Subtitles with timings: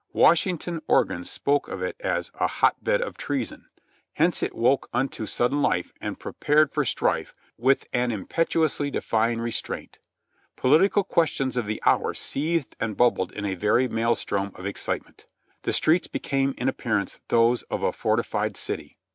[0.13, 3.67] Washington organs spoke of it as "a hot bed of treason,"
[4.13, 6.83] hence it woke into THE PROMPTER S BELL 1 7 sudden life and prepared for
[6.83, 9.99] strife with an impetuosit} defj ing restraint.
[10.55, 15.27] Political questions of the hour seethed and bubbled in a very maelstrom of excitement;
[15.61, 18.95] the streets became in appearance those of a fortified city.